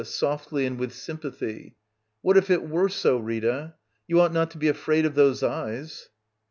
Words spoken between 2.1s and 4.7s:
What if it y^ere so, Rita? You ought not to be